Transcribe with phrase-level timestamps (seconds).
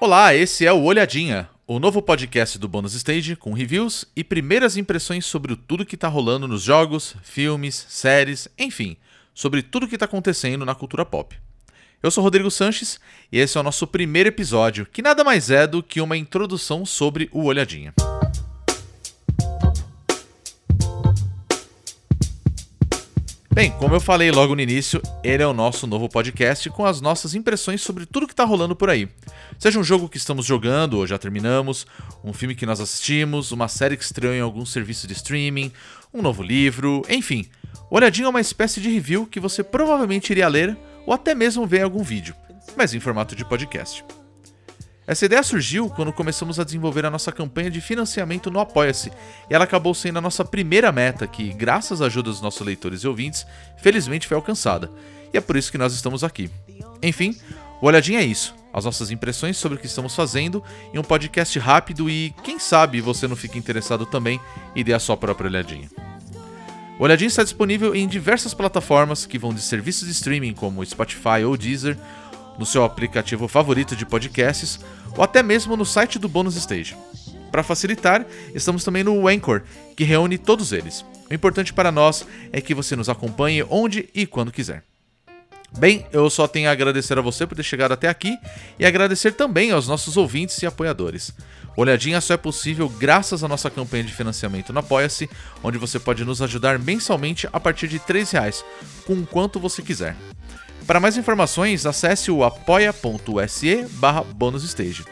[0.00, 4.76] Olá, esse é o Olhadinha, o novo podcast do Bonus Stage com reviews e primeiras
[4.76, 8.96] impressões sobre tudo que tá rolando nos jogos, filmes, séries, enfim,
[9.34, 11.34] sobre tudo que tá acontecendo na cultura pop.
[12.02, 13.00] Eu sou Rodrigo Sanches
[13.32, 16.84] e esse é o nosso primeiro episódio, que nada mais é do que uma introdução
[16.84, 17.94] sobre o Olhadinha.
[23.54, 27.00] Bem, como eu falei logo no início, ele é o nosso novo podcast com as
[27.00, 29.08] nossas impressões sobre tudo que está rolando por aí.
[29.60, 31.86] Seja um jogo que estamos jogando ou já terminamos,
[32.24, 35.70] um filme que nós assistimos, uma série que estreou em algum serviço de streaming,
[36.12, 37.46] um novo livro, enfim.
[37.88, 41.78] Olhadinho é uma espécie de review que você provavelmente iria ler ou até mesmo ver
[41.78, 42.34] em algum vídeo,
[42.76, 44.04] mas em formato de podcast.
[45.06, 49.10] Essa ideia surgiu quando começamos a desenvolver a nossa campanha de financiamento no Apoia-se,
[49.50, 53.02] e ela acabou sendo a nossa primeira meta, que, graças à ajuda dos nossos leitores
[53.02, 53.46] e ouvintes,
[53.76, 54.90] felizmente foi alcançada.
[55.32, 56.50] E é por isso que nós estamos aqui.
[57.02, 57.36] Enfim,
[57.82, 61.58] o Olhadinha é isso, as nossas impressões sobre o que estamos fazendo em um podcast
[61.58, 64.40] rápido e, quem sabe, você não fica interessado também
[64.74, 65.90] e dê a sua própria olhadinha.
[66.98, 71.42] O Olhadinha está disponível em diversas plataformas que vão de serviços de streaming como Spotify
[71.44, 71.98] ou Deezer,
[72.58, 74.80] no seu aplicativo favorito de podcasts
[75.16, 76.96] ou até mesmo no site do Bônus Stage.
[77.50, 79.62] Para facilitar, estamos também no Anchor,
[79.96, 81.04] que reúne todos eles.
[81.30, 84.82] O importante para nós é que você nos acompanhe onde e quando quiser.
[85.76, 88.38] Bem, eu só tenho a agradecer a você por ter chegado até aqui
[88.78, 91.32] e agradecer também aos nossos ouvintes e apoiadores.
[91.76, 95.28] Olhadinha só é possível graças à nossa campanha de financiamento no Apoia-se,
[95.62, 98.64] onde você pode nos ajudar mensalmente a partir de R$ reais,
[99.04, 100.14] com quanto você quiser.
[100.86, 105.04] Para mais informações, acesse o apoia.se barra bonusstage.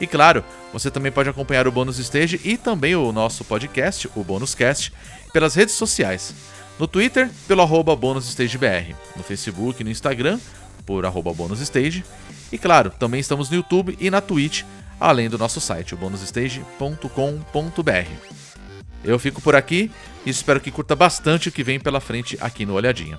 [0.00, 4.22] E claro, você também pode acompanhar o Bônus Stage e também o nosso podcast, o
[4.22, 4.92] Bônus Cast,
[5.32, 6.34] pelas redes sociais.
[6.78, 8.94] No Twitter, pelo arroba BônusStageBR.
[9.16, 10.38] No Facebook e no Instagram,
[10.86, 12.04] por arroba BônusStage.
[12.52, 14.62] E claro, também estamos no YouTube e na Twitch,
[15.00, 18.10] além do nosso site, o bonusstage.com.br.
[19.04, 19.90] Eu fico por aqui
[20.24, 23.18] e espero que curta bastante o que vem pela frente aqui no Olhadinha.